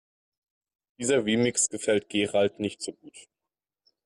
[0.97, 3.15] Dieser Remix gefällt Gerald nicht so gut.